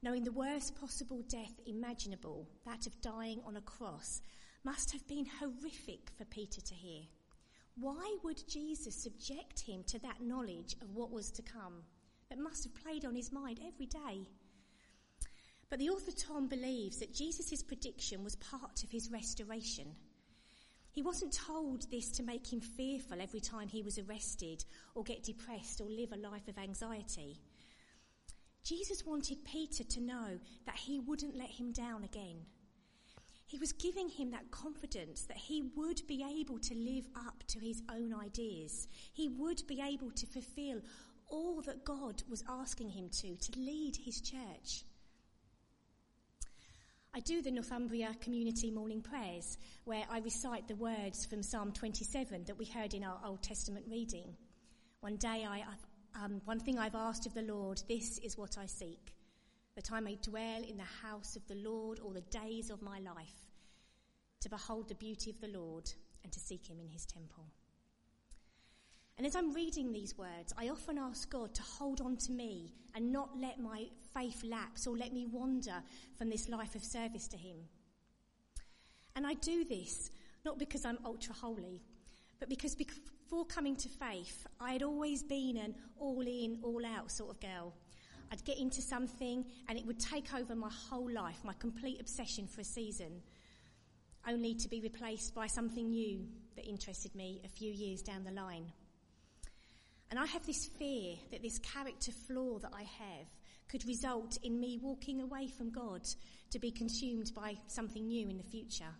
Knowing 0.00 0.22
the 0.22 0.32
worst 0.32 0.78
possible 0.80 1.22
death 1.28 1.60
imaginable, 1.66 2.48
that 2.64 2.86
of 2.86 3.00
dying 3.00 3.40
on 3.44 3.56
a 3.56 3.60
cross, 3.62 4.22
must 4.62 4.92
have 4.92 5.06
been 5.08 5.26
horrific 5.40 6.10
for 6.16 6.24
Peter 6.26 6.60
to 6.60 6.74
hear. 6.74 7.02
Why 7.80 8.16
would 8.22 8.48
Jesus 8.48 8.94
subject 8.94 9.60
him 9.60 9.82
to 9.88 9.98
that 10.00 10.20
knowledge 10.20 10.76
of 10.82 10.94
what 10.94 11.10
was 11.10 11.30
to 11.32 11.42
come? 11.42 11.82
That 12.28 12.38
must 12.38 12.64
have 12.64 12.74
played 12.74 13.04
on 13.04 13.16
his 13.16 13.32
mind 13.32 13.58
every 13.66 13.86
day. 13.86 14.26
But 15.70 15.80
the 15.80 15.90
author 15.90 16.12
Tom 16.12 16.46
believes 16.46 16.98
that 16.98 17.14
Jesus' 17.14 17.62
prediction 17.62 18.22
was 18.22 18.36
part 18.36 18.84
of 18.84 18.90
his 18.90 19.10
restoration. 19.10 19.96
He 20.92 21.02
wasn't 21.02 21.32
told 21.32 21.90
this 21.90 22.10
to 22.12 22.22
make 22.22 22.52
him 22.52 22.60
fearful 22.60 23.20
every 23.20 23.40
time 23.40 23.68
he 23.68 23.82
was 23.82 23.98
arrested 23.98 24.64
or 24.94 25.02
get 25.02 25.22
depressed 25.22 25.80
or 25.80 25.88
live 25.88 26.12
a 26.12 26.16
life 26.16 26.48
of 26.48 26.58
anxiety. 26.58 27.38
Jesus 28.68 29.06
wanted 29.06 29.42
Peter 29.46 29.82
to 29.82 30.00
know 30.02 30.38
that 30.66 30.76
he 30.76 30.98
wouldn't 30.98 31.34
let 31.34 31.48
him 31.48 31.72
down 31.72 32.04
again. 32.04 32.36
He 33.46 33.56
was 33.56 33.72
giving 33.72 34.10
him 34.10 34.30
that 34.32 34.50
confidence 34.50 35.22
that 35.22 35.38
he 35.38 35.62
would 35.74 36.06
be 36.06 36.22
able 36.22 36.58
to 36.58 36.74
live 36.74 37.06
up 37.16 37.42
to 37.46 37.58
his 37.58 37.82
own 37.90 38.12
ideas. 38.12 38.88
He 39.14 39.30
would 39.30 39.62
be 39.66 39.80
able 39.80 40.10
to 40.10 40.26
fulfill 40.26 40.82
all 41.30 41.62
that 41.62 41.86
God 41.86 42.22
was 42.28 42.44
asking 42.46 42.90
him 42.90 43.08
to, 43.20 43.36
to 43.36 43.58
lead 43.58 43.96
his 43.96 44.20
church. 44.20 44.84
I 47.14 47.20
do 47.20 47.40
the 47.40 47.50
Northumbria 47.50 48.16
Community 48.20 48.70
Morning 48.70 49.00
Prayers, 49.00 49.56
where 49.86 50.04
I 50.10 50.18
recite 50.18 50.68
the 50.68 50.76
words 50.76 51.24
from 51.24 51.42
Psalm 51.42 51.72
27 51.72 52.44
that 52.44 52.58
we 52.58 52.66
heard 52.66 52.92
in 52.92 53.02
our 53.02 53.18
Old 53.24 53.42
Testament 53.42 53.86
reading. 53.88 54.36
One 55.00 55.16
day 55.16 55.46
I, 55.48 55.64
um, 56.14 56.40
one 56.44 56.60
thing 56.60 56.78
I've 56.78 56.94
asked 56.94 57.26
of 57.26 57.34
the 57.34 57.42
Lord, 57.42 57.82
this 57.88 58.18
is 58.18 58.36
what 58.36 58.58
I 58.58 58.66
seek 58.66 59.14
that 59.78 59.92
I 59.92 60.00
may 60.00 60.16
dwell 60.16 60.64
in 60.68 60.76
the 60.76 61.06
house 61.06 61.36
of 61.36 61.46
the 61.46 61.54
Lord 61.54 62.00
all 62.00 62.10
the 62.10 62.20
days 62.22 62.68
of 62.68 62.82
my 62.82 62.98
life, 62.98 63.46
to 64.40 64.48
behold 64.48 64.88
the 64.88 64.96
beauty 64.96 65.30
of 65.30 65.40
the 65.40 65.56
Lord 65.56 65.88
and 66.24 66.32
to 66.32 66.40
seek 66.40 66.66
him 66.66 66.80
in 66.80 66.88
his 66.88 67.06
temple. 67.06 67.44
And 69.16 69.24
as 69.24 69.36
I'm 69.36 69.52
reading 69.52 69.92
these 69.92 70.18
words, 70.18 70.52
I 70.58 70.68
often 70.68 70.98
ask 70.98 71.30
God 71.30 71.54
to 71.54 71.62
hold 71.62 72.00
on 72.00 72.16
to 72.16 72.32
me 72.32 72.72
and 72.94 73.12
not 73.12 73.30
let 73.40 73.60
my 73.60 73.86
faith 74.12 74.42
lapse 74.42 74.86
or 74.86 74.96
let 74.96 75.12
me 75.12 75.26
wander 75.26 75.82
from 76.16 76.28
this 76.28 76.48
life 76.48 76.74
of 76.74 76.82
service 76.82 77.28
to 77.28 77.36
him. 77.36 77.58
And 79.14 79.24
I 79.24 79.34
do 79.34 79.64
this 79.64 80.10
not 80.44 80.58
because 80.58 80.84
I'm 80.84 80.98
ultra 81.04 81.34
holy, 81.34 81.82
but 82.40 82.48
because 82.48 82.74
before 83.28 83.44
coming 83.44 83.76
to 83.76 83.90
faith, 83.90 84.46
I 84.58 84.72
had 84.72 84.82
always 84.82 85.22
been 85.22 85.58
an 85.58 85.74
all 85.98 86.22
in, 86.22 86.60
all 86.62 86.82
out 86.86 87.10
sort 87.10 87.30
of 87.30 87.40
girl. 87.40 87.74
I'd 88.32 88.42
get 88.46 88.58
into 88.58 88.80
something 88.80 89.44
and 89.68 89.78
it 89.78 89.84
would 89.84 90.00
take 90.00 90.32
over 90.32 90.54
my 90.54 90.70
whole 90.70 91.10
life, 91.10 91.36
my 91.44 91.52
complete 91.58 92.00
obsession 92.00 92.46
for 92.46 92.62
a 92.62 92.64
season, 92.64 93.20
only 94.26 94.54
to 94.54 94.68
be 94.70 94.80
replaced 94.80 95.34
by 95.34 95.46
something 95.46 95.90
new 95.90 96.24
that 96.56 96.66
interested 96.66 97.14
me 97.14 97.42
a 97.44 97.48
few 97.48 97.70
years 97.70 98.00
down 98.00 98.24
the 98.24 98.30
line. 98.30 98.72
And 100.10 100.18
I 100.18 100.24
have 100.24 100.46
this 100.46 100.64
fear 100.78 101.16
that 101.30 101.42
this 101.42 101.58
character 101.58 102.12
flaw 102.12 102.58
that 102.60 102.72
I 102.74 102.84
have 102.84 103.26
could 103.68 103.86
result 103.86 104.38
in 104.42 104.58
me 104.58 104.78
walking 104.80 105.20
away 105.20 105.48
from 105.48 105.70
God 105.70 106.00
to 106.52 106.58
be 106.58 106.70
consumed 106.70 107.32
by 107.36 107.58
something 107.66 108.06
new 108.06 108.26
in 108.26 108.38
the 108.38 108.42
future. 108.42 108.94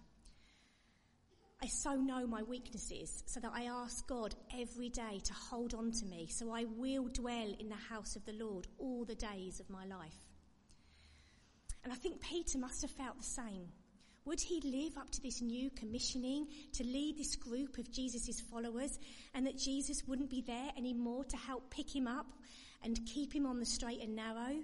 I 1.61 1.67
so 1.67 1.95
know 1.95 2.25
my 2.25 2.45
weaknesses 2.45 3.25
so 3.27 3.41
that 3.41 3.51
I 3.53 3.65
ask 3.65 4.07
God 4.07 4.35
every 4.57 4.91
day 4.91 5.21
to 5.25 5.33
hold 5.33 5.75
on 5.75 5.91
to 5.91 6.07
me 6.07 6.29
so 6.31 6.53
I 6.53 6.65
will 6.77 7.09
dwell 7.09 7.53
in 7.59 7.69
the 7.69 7.75
house 7.75 8.15
of 8.15 8.25
the 8.25 8.33
Lord 8.33 8.69
all 8.79 9.05
the 9.05 9.17
days 9.17 9.59
of 9.59 9.69
my 9.69 9.85
life. 9.85 10.15
And 11.83 11.93
I 11.93 11.97
think 11.97 12.21
Peter 12.21 12.59
must 12.59 12.83
have 12.83 12.93
felt 12.93 13.19
the 13.19 13.25
same. 13.25 13.67
Would 14.25 14.41
he 14.41 14.61
live 14.61 14.97
up 14.97 15.11
to 15.11 15.23
this 15.23 15.41
new 15.41 15.71
commissioning 15.71 16.47
to 16.75 16.85
lead 16.85 17.19
this 17.19 17.35
group 17.35 17.79
of 17.79 17.91
Jesus' 17.91 18.41
followers 18.41 18.97
and 19.35 19.45
that 19.47 19.59
Jesus 19.59 20.07
wouldn't 20.07 20.31
be 20.31 20.43
there 20.43 20.71
anymore 20.77 21.25
to 21.25 21.37
help 21.37 21.71
pick 21.71 21.95
him 21.95 22.07
up 22.07 22.27
and 22.85 23.01
keep 23.05 23.35
him 23.35 23.47
on 23.47 23.59
the 23.59 23.67
straight 23.67 24.01
and 24.01 24.15
narrow 24.15 24.61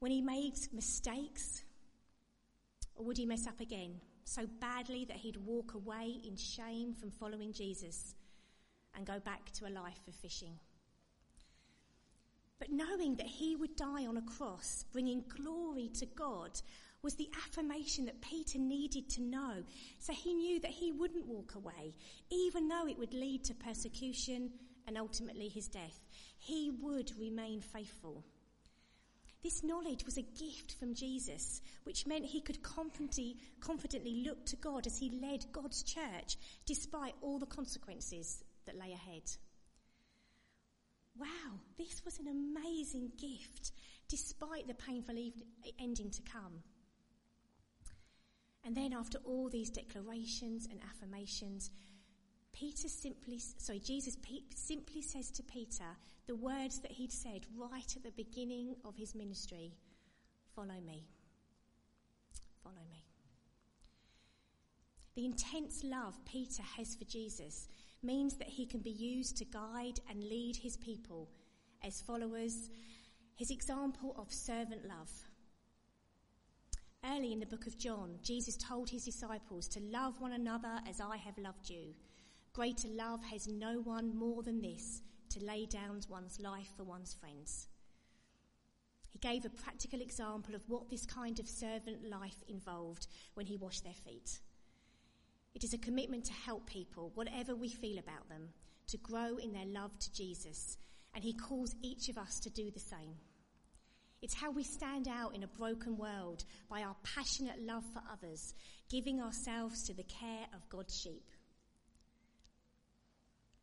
when 0.00 0.10
he 0.10 0.22
makes 0.22 0.72
mistakes? 0.72 1.62
Or 2.96 3.04
would 3.04 3.18
he 3.18 3.26
mess 3.26 3.46
up 3.46 3.60
again? 3.60 4.00
So 4.26 4.46
badly 4.60 5.04
that 5.06 5.16
he'd 5.16 5.36
walk 5.36 5.74
away 5.74 6.20
in 6.26 6.36
shame 6.36 6.92
from 6.92 7.10
following 7.10 7.52
Jesus 7.52 8.14
and 8.94 9.06
go 9.06 9.20
back 9.20 9.52
to 9.52 9.66
a 9.66 9.70
life 9.70 10.00
of 10.08 10.14
fishing. 10.14 10.58
But 12.58 12.72
knowing 12.72 13.16
that 13.16 13.26
he 13.26 13.54
would 13.54 13.76
die 13.76 14.06
on 14.06 14.16
a 14.16 14.22
cross, 14.22 14.84
bringing 14.92 15.24
glory 15.28 15.90
to 15.98 16.06
God, 16.06 16.60
was 17.02 17.14
the 17.14 17.30
affirmation 17.46 18.06
that 18.06 18.20
Peter 18.20 18.58
needed 18.58 19.08
to 19.10 19.22
know. 19.22 19.62
So 20.00 20.12
he 20.12 20.34
knew 20.34 20.58
that 20.60 20.70
he 20.70 20.90
wouldn't 20.90 21.26
walk 21.26 21.54
away, 21.54 21.94
even 22.30 22.66
though 22.66 22.88
it 22.88 22.98
would 22.98 23.14
lead 23.14 23.44
to 23.44 23.54
persecution 23.54 24.50
and 24.88 24.98
ultimately 24.98 25.48
his 25.48 25.68
death. 25.68 26.00
He 26.38 26.72
would 26.80 27.12
remain 27.18 27.60
faithful. 27.60 28.24
This 29.46 29.62
knowledge 29.62 30.04
was 30.04 30.18
a 30.18 30.22
gift 30.22 30.72
from 30.72 30.92
Jesus, 30.92 31.62
which 31.84 32.04
meant 32.04 32.24
he 32.24 32.40
could 32.40 32.64
confidently, 32.64 33.36
confidently 33.60 34.24
look 34.26 34.44
to 34.46 34.56
God 34.56 34.88
as 34.88 34.98
he 34.98 35.20
led 35.22 35.46
God's 35.52 35.84
church, 35.84 36.36
despite 36.64 37.14
all 37.20 37.38
the 37.38 37.46
consequences 37.46 38.42
that 38.64 38.76
lay 38.76 38.92
ahead. 38.92 39.22
Wow, 41.16 41.60
this 41.78 42.04
was 42.04 42.18
an 42.18 42.26
amazing 42.26 43.12
gift, 43.20 43.70
despite 44.08 44.66
the 44.66 44.74
painful 44.74 45.14
ending 45.78 46.10
to 46.10 46.22
come. 46.22 46.64
And 48.64 48.76
then, 48.76 48.92
after 48.92 49.18
all 49.24 49.48
these 49.48 49.70
declarations 49.70 50.66
and 50.68 50.80
affirmations, 50.90 51.70
Peter 52.52 52.88
simply, 52.88 53.38
sorry, 53.38 53.78
Jesus 53.78 54.16
simply 54.56 55.02
says 55.02 55.30
to 55.30 55.44
Peter 55.44 55.96
the 56.26 56.36
words 56.36 56.80
that 56.80 56.92
he'd 56.92 57.12
said 57.12 57.46
right 57.56 57.94
at 57.96 58.02
the 58.02 58.10
beginning 58.22 58.74
of 58.84 58.96
his 58.96 59.14
ministry 59.14 59.72
follow 60.54 60.80
me. 60.84 61.06
Follow 62.62 62.84
me. 62.90 63.04
The 65.14 65.24
intense 65.24 65.82
love 65.84 66.16
Peter 66.24 66.62
has 66.76 66.94
for 66.94 67.04
Jesus 67.04 67.68
means 68.02 68.36
that 68.36 68.48
he 68.48 68.66
can 68.66 68.80
be 68.80 68.90
used 68.90 69.36
to 69.36 69.44
guide 69.44 70.00
and 70.10 70.22
lead 70.22 70.56
his 70.56 70.76
people 70.76 71.28
as 71.84 72.00
followers, 72.00 72.70
his 73.36 73.50
example 73.50 74.14
of 74.18 74.32
servant 74.32 74.86
love. 74.86 75.10
Early 77.04 77.32
in 77.32 77.40
the 77.40 77.46
book 77.46 77.66
of 77.66 77.78
John, 77.78 78.18
Jesus 78.22 78.56
told 78.56 78.90
his 78.90 79.04
disciples 79.04 79.68
to 79.68 79.80
love 79.80 80.20
one 80.20 80.32
another 80.32 80.80
as 80.88 81.00
I 81.00 81.16
have 81.18 81.38
loved 81.38 81.70
you. 81.70 81.94
Greater 82.52 82.88
love 82.88 83.22
has 83.24 83.46
no 83.46 83.80
one 83.84 84.16
more 84.16 84.42
than 84.42 84.60
this, 84.60 85.02
to 85.30 85.44
lay 85.44 85.66
down 85.66 86.00
one's 86.08 86.40
life 86.40 86.68
for 86.76 86.84
one's 86.84 87.14
friends. 87.14 87.68
He 89.10 89.18
gave 89.18 89.44
a 89.44 89.50
practical 89.50 90.00
example 90.00 90.54
of 90.54 90.68
what 90.68 90.90
this 90.90 91.06
kind 91.06 91.38
of 91.40 91.48
servant 91.48 92.08
life 92.10 92.42
involved 92.48 93.06
when 93.34 93.46
he 93.46 93.56
washed 93.56 93.84
their 93.84 93.94
feet. 93.94 94.40
It 95.54 95.64
is 95.64 95.72
a 95.72 95.78
commitment 95.78 96.26
to 96.26 96.32
help 96.34 96.66
people, 96.66 97.12
whatever 97.14 97.54
we 97.54 97.70
feel 97.70 97.98
about 97.98 98.28
them, 98.28 98.50
to 98.88 98.98
grow 98.98 99.38
in 99.38 99.52
their 99.52 99.64
love 99.64 99.98
to 100.00 100.12
Jesus, 100.12 100.76
and 101.14 101.24
he 101.24 101.32
calls 101.32 101.74
each 101.82 102.10
of 102.10 102.18
us 102.18 102.38
to 102.40 102.50
do 102.50 102.70
the 102.70 102.78
same. 102.78 103.14
It's 104.20 104.34
how 104.34 104.50
we 104.50 104.62
stand 104.62 105.08
out 105.08 105.34
in 105.34 105.44
a 105.44 105.58
broken 105.58 105.96
world 105.96 106.44
by 106.68 106.82
our 106.82 106.96
passionate 107.02 107.62
love 107.62 107.84
for 107.94 108.02
others, 108.12 108.54
giving 108.90 109.20
ourselves 109.20 109.82
to 109.84 109.94
the 109.94 110.04
care 110.04 110.46
of 110.54 110.68
God's 110.68 110.98
sheep. 110.98 111.30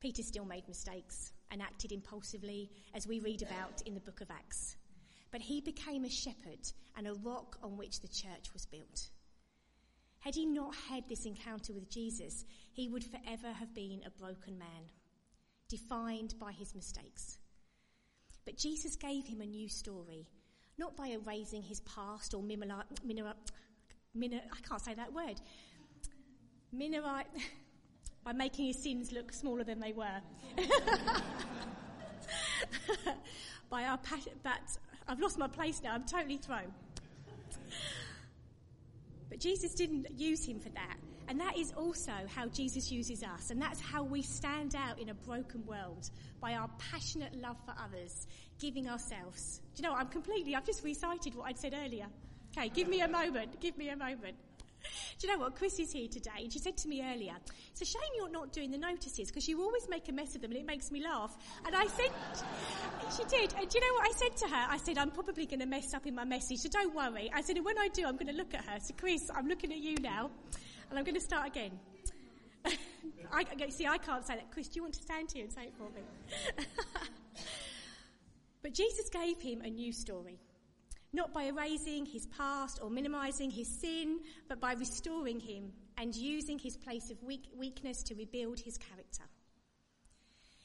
Peter 0.03 0.21
still 0.21 0.43
made 0.43 0.67
mistakes 0.67 1.31
and 1.49 1.61
acted 1.61 1.93
impulsively, 1.93 2.69
as 2.93 3.07
we 3.07 3.21
read 3.21 3.41
about 3.41 3.81
in 3.85 3.93
the 3.93 4.01
book 4.01 4.19
of 4.19 4.29
Acts. 4.29 4.75
But 5.31 5.39
he 5.39 5.61
became 5.61 6.03
a 6.03 6.09
shepherd 6.09 6.59
and 6.97 7.07
a 7.07 7.13
rock 7.13 7.57
on 7.63 7.77
which 7.77 8.01
the 8.01 8.09
church 8.09 8.51
was 8.51 8.65
built. 8.65 9.11
Had 10.19 10.35
he 10.35 10.45
not 10.45 10.75
had 10.89 11.07
this 11.07 11.25
encounter 11.25 11.71
with 11.71 11.89
Jesus, 11.89 12.43
he 12.73 12.89
would 12.89 13.05
forever 13.05 13.53
have 13.53 13.73
been 13.73 14.01
a 14.05 14.09
broken 14.09 14.57
man, 14.59 14.91
defined 15.69 16.35
by 16.37 16.51
his 16.51 16.75
mistakes. 16.75 17.37
But 18.43 18.57
Jesus 18.57 18.97
gave 18.97 19.25
him 19.25 19.39
a 19.39 19.45
new 19.45 19.69
story, 19.69 20.27
not 20.77 20.97
by 20.97 21.07
erasing 21.07 21.63
his 21.63 21.79
past 21.79 22.33
or 22.33 22.43
mineral, 22.43 22.83
I 24.21 24.67
can't 24.67 24.81
say 24.81 24.95
that 24.95 25.13
word, 25.13 25.39
mineral, 26.73 27.21
by 28.23 28.33
making 28.33 28.67
his 28.67 28.81
sins 28.81 29.11
look 29.11 29.31
smaller 29.33 29.63
than 29.63 29.79
they 29.79 29.93
were. 29.93 30.21
by 33.69 33.83
our 33.85 33.97
passion, 33.97 34.33
but 34.43 34.77
I've 35.07 35.19
lost 35.19 35.37
my 35.37 35.47
place 35.47 35.81
now, 35.83 35.93
I'm 35.93 36.05
totally 36.05 36.37
thrown. 36.37 36.73
But 39.29 39.39
Jesus 39.39 39.73
didn't 39.73 40.07
use 40.17 40.45
him 40.45 40.59
for 40.59 40.69
that. 40.69 40.97
And 41.27 41.39
that 41.39 41.57
is 41.57 41.73
also 41.77 42.11
how 42.35 42.47
Jesus 42.47 42.91
uses 42.91 43.23
us. 43.23 43.49
And 43.49 43.61
that's 43.61 43.79
how 43.79 44.03
we 44.03 44.21
stand 44.21 44.75
out 44.75 44.99
in 44.99 45.09
a 45.09 45.13
broken 45.13 45.65
world 45.65 46.09
by 46.41 46.53
our 46.53 46.69
passionate 46.77 47.33
love 47.41 47.57
for 47.65 47.73
others, 47.81 48.27
giving 48.59 48.89
ourselves. 48.89 49.61
Do 49.75 49.81
you 49.81 49.89
know? 49.89 49.95
I'm 49.95 50.09
completely, 50.09 50.55
I've 50.55 50.65
just 50.65 50.83
recited 50.83 51.35
what 51.35 51.47
I'd 51.47 51.57
said 51.57 51.73
earlier. 51.73 52.07
Okay, 52.55 52.69
give 52.69 52.87
me 52.87 53.01
a 53.01 53.07
moment. 53.07 53.59
Give 53.59 53.77
me 53.77 53.89
a 53.89 53.97
moment. 53.97 54.35
Do 55.19 55.27
you 55.27 55.33
know 55.33 55.39
what? 55.39 55.55
Chris 55.55 55.79
is 55.79 55.91
here 55.91 56.07
today, 56.07 56.31
and 56.43 56.51
she 56.51 56.59
said 56.59 56.77
to 56.77 56.87
me 56.87 57.01
earlier, 57.01 57.33
it's 57.71 57.81
a 57.81 57.85
shame 57.85 58.01
you're 58.17 58.29
not 58.29 58.51
doing 58.51 58.71
the 58.71 58.77
notices 58.77 59.27
because 59.27 59.47
you 59.47 59.61
always 59.61 59.87
make 59.89 60.09
a 60.09 60.11
mess 60.11 60.35
of 60.35 60.41
them 60.41 60.51
and 60.51 60.59
it 60.59 60.65
makes 60.65 60.91
me 60.91 61.03
laugh. 61.03 61.35
And 61.65 61.75
I 61.75 61.85
said, 61.87 62.09
she 63.17 63.23
did. 63.25 63.53
And 63.59 63.69
do 63.69 63.79
you 63.79 63.81
know 63.81 63.93
what 63.95 64.07
I 64.07 64.11
said 64.11 64.37
to 64.37 64.47
her? 64.47 64.65
I 64.69 64.77
said, 64.77 64.97
I'm 64.97 65.11
probably 65.11 65.45
going 65.45 65.59
to 65.59 65.65
mess 65.65 65.93
up 65.93 66.05
in 66.05 66.15
my 66.15 66.25
message, 66.25 66.59
so 66.59 66.69
don't 66.69 66.93
worry. 66.93 67.31
I 67.33 67.41
said, 67.41 67.57
and 67.57 67.65
when 67.65 67.77
I 67.77 67.87
do, 67.89 68.05
I'm 68.05 68.15
going 68.15 68.27
to 68.27 68.33
look 68.33 68.53
at 68.53 68.65
her. 68.65 68.79
So 68.79 68.93
Chris, 68.97 69.29
I'm 69.33 69.47
looking 69.47 69.71
at 69.71 69.79
you 69.79 69.95
now, 70.01 70.29
and 70.89 70.99
I'm 70.99 71.05
going 71.05 71.15
to 71.15 71.21
start 71.21 71.47
again. 71.47 71.71
I, 73.31 73.45
see, 73.69 73.87
I 73.87 73.97
can't 73.97 74.25
say 74.25 74.35
that. 74.35 74.51
Chris, 74.51 74.67
do 74.67 74.75
you 74.77 74.83
want 74.83 74.93
to 74.95 75.01
stand 75.01 75.29
here 75.33 75.43
and 75.43 75.51
say 75.51 75.63
it 75.63 75.73
for 75.77 75.89
me? 75.89 76.65
but 78.61 78.73
Jesus 78.73 79.09
gave 79.09 79.39
him 79.41 79.61
a 79.61 79.69
new 79.69 79.91
story 79.91 80.39
not 81.13 81.31
by 81.31 81.43
erasing 81.43 82.05
his 82.05 82.25
past 82.27 82.79
or 82.81 82.89
minimizing 82.89 83.51
his 83.51 83.67
sin, 83.67 84.19
but 84.49 84.59
by 84.59 84.73
restoring 84.73 85.39
him 85.39 85.71
and 85.97 86.15
using 86.15 86.57
his 86.57 86.75
place 86.75 87.11
of 87.11 87.21
weak, 87.21 87.45
weakness 87.55 88.01
to 88.03 88.15
rebuild 88.15 88.59
his 88.59 88.77
character. 88.77 89.23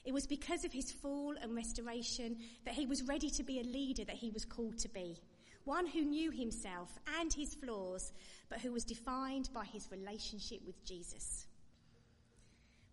It 0.05 0.15
was 0.15 0.27
because 0.27 0.65
of 0.65 0.73
his 0.73 0.91
fall 0.91 1.35
and 1.41 1.55
restoration 1.55 2.39
that 2.65 2.73
he 2.73 2.87
was 2.87 3.03
ready 3.03 3.29
to 3.29 3.43
be 3.43 3.61
a 3.61 3.63
leader 3.63 4.05
that 4.05 4.17
he 4.17 4.31
was 4.31 4.47
called 4.47 4.79
to 4.79 4.89
be. 4.89 5.21
One 5.65 5.87
who 5.87 6.01
knew 6.01 6.31
himself 6.31 6.99
and 7.21 7.31
his 7.31 7.55
flaws, 7.55 8.15
but 8.49 8.61
who 8.61 8.73
was 8.73 8.85
defined 8.85 9.51
by 9.53 9.67
his 9.67 9.91
relationship 9.91 10.61
with 10.65 10.83
Jesus. 10.83 11.47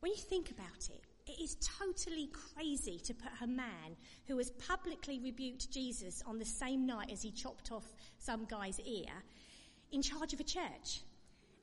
When 0.02 0.12
you 0.12 0.18
think 0.18 0.52
about 0.52 0.90
it, 0.90 1.15
it 1.38 1.44
is 1.44 1.58
totally 1.80 2.30
crazy 2.32 3.00
to 3.04 3.14
put 3.14 3.32
a 3.42 3.48
man 3.48 3.96
who 4.28 4.38
has 4.38 4.52
publicly 4.52 5.20
rebuked 5.20 5.72
Jesus 5.72 6.24
on 6.26 6.40
the 6.40 6.46
same 6.46 6.86
night 6.86 7.12
as 7.12 7.22
he 7.22 7.32
chopped 7.32 7.72
off 7.72 7.86
some 8.18 8.46
guy's 8.46 8.80
ear 8.80 9.12
in 9.92 10.02
charge 10.02 10.34
of 10.34 10.40
a 10.40 10.44
church. 10.44 11.02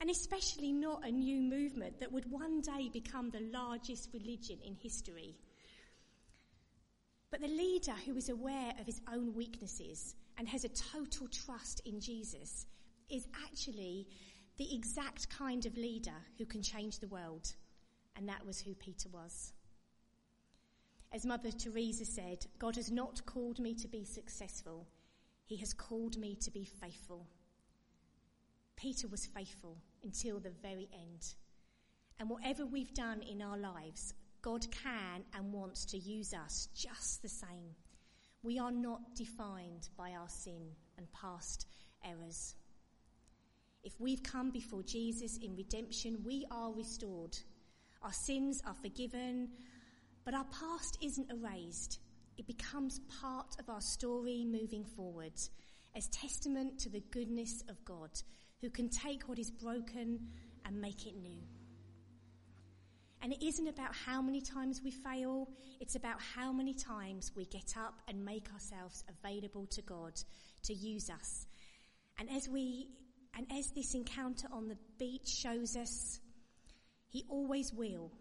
And 0.01 0.09
especially 0.09 0.71
not 0.71 1.07
a 1.07 1.11
new 1.11 1.41
movement 1.41 1.99
that 1.99 2.11
would 2.11 2.29
one 2.29 2.61
day 2.61 2.89
become 2.91 3.29
the 3.29 3.49
largest 3.51 4.09
religion 4.13 4.57
in 4.65 4.75
history. 4.75 5.35
But 7.31 7.41
the 7.41 7.47
leader 7.47 7.93
who 8.05 8.15
is 8.15 8.29
aware 8.29 8.73
of 8.79 8.85
his 8.85 9.01
own 9.11 9.33
weaknesses 9.33 10.15
and 10.37 10.47
has 10.49 10.65
a 10.65 10.69
total 10.69 11.27
trust 11.29 11.81
in 11.85 11.99
Jesus 11.99 12.67
is 13.09 13.27
actually 13.45 14.07
the 14.57 14.75
exact 14.75 15.29
kind 15.29 15.65
of 15.65 15.77
leader 15.77 16.13
who 16.37 16.45
can 16.45 16.61
change 16.61 16.99
the 16.99 17.07
world. 17.07 17.53
And 18.15 18.29
that 18.29 18.45
was 18.45 18.59
who 18.59 18.75
Peter 18.75 19.09
was. 19.09 19.53
As 21.13 21.27
Mother 21.27 21.51
Teresa 21.51 22.05
said, 22.05 22.47
God 22.57 22.75
has 22.75 22.91
not 22.91 23.23
called 23.27 23.59
me 23.59 23.75
to 23.75 23.87
be 23.87 24.03
successful. 24.03 24.87
He 25.45 25.55
has 25.57 25.71
called 25.71 26.17
me 26.17 26.35
to 26.41 26.49
be 26.49 26.65
faithful. 26.65 27.27
Peter 28.75 29.07
was 29.07 29.27
faithful 29.27 29.77
until 30.03 30.39
the 30.39 30.49
very 30.49 30.89
end. 30.91 31.35
And 32.19 32.29
whatever 32.29 32.65
we've 32.65 32.93
done 32.95 33.21
in 33.21 33.43
our 33.43 33.57
lives, 33.57 34.15
God 34.41 34.65
can 34.71 35.23
and 35.35 35.53
wants 35.53 35.85
to 35.85 35.97
use 35.99 36.33
us 36.33 36.67
just 36.75 37.21
the 37.21 37.29
same. 37.29 37.75
We 38.41 38.57
are 38.57 38.71
not 38.71 39.15
defined 39.15 39.89
by 39.95 40.13
our 40.13 40.27
sin 40.27 40.71
and 40.97 41.05
past 41.13 41.67
errors. 42.03 42.55
If 43.83 43.99
we've 43.99 44.23
come 44.23 44.49
before 44.49 44.81
Jesus 44.81 45.37
in 45.37 45.55
redemption, 45.55 46.23
we 46.25 46.45
are 46.49 46.73
restored. 46.73 47.37
Our 48.01 48.13
sins 48.13 48.61
are 48.65 48.73
forgiven. 48.73 49.49
But 50.25 50.33
our 50.33 50.45
past 50.45 50.97
isn't 51.01 51.31
erased. 51.31 51.99
It 52.37 52.47
becomes 52.47 53.01
part 53.21 53.55
of 53.59 53.69
our 53.69 53.81
story 53.81 54.45
moving 54.45 54.85
forward 54.85 55.33
as 55.95 56.07
testament 56.07 56.79
to 56.79 56.89
the 56.89 57.03
goodness 57.11 57.63
of 57.69 57.83
God 57.85 58.09
who 58.61 58.69
can 58.69 58.89
take 58.89 59.23
what 59.23 59.37
is 59.37 59.51
broken 59.51 60.19
and 60.65 60.81
make 60.81 61.05
it 61.05 61.15
new. 61.15 61.41
And 63.21 63.31
it 63.31 63.45
isn't 63.45 63.67
about 63.67 63.95
how 63.95 64.21
many 64.21 64.41
times 64.41 64.81
we 64.83 64.91
fail, 64.91 65.49
it's 65.79 65.95
about 65.95 66.19
how 66.21 66.51
many 66.51 66.73
times 66.73 67.31
we 67.35 67.45
get 67.45 67.75
up 67.77 68.01
and 68.07 68.25
make 68.25 68.51
ourselves 68.51 69.03
available 69.09 69.65
to 69.67 69.81
God 69.81 70.13
to 70.63 70.73
use 70.73 71.09
us. 71.09 71.45
And 72.19 72.29
as 72.29 72.49
we, 72.49 72.89
and 73.35 73.45
as 73.57 73.71
this 73.71 73.93
encounter 73.95 74.47
on 74.51 74.67
the 74.67 74.77
beach 74.97 75.27
shows 75.27 75.77
us, 75.77 76.19
He 77.09 77.23
always 77.29 77.71
will 77.73 78.11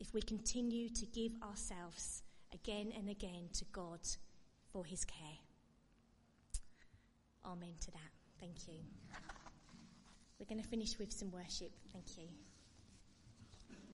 if 0.00 0.14
we 0.14 0.22
continue 0.22 0.88
to 0.88 1.06
give 1.06 1.32
ourselves 1.42 2.22
again 2.52 2.92
and 2.96 3.08
again 3.08 3.48
to 3.54 3.64
God 3.72 4.00
for 4.72 4.84
his 4.84 5.04
care. 5.04 5.38
Amen 7.44 7.74
to 7.80 7.90
that. 7.92 8.12
Thank 8.40 8.68
you. 8.68 8.80
We're 10.38 10.46
going 10.46 10.62
to 10.62 10.68
finish 10.68 10.98
with 10.98 11.12
some 11.12 11.32
worship. 11.32 11.72
Thank 11.92 12.16
you. 12.16 12.28